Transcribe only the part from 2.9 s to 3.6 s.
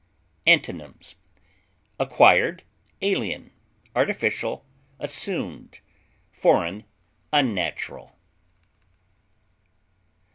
alien,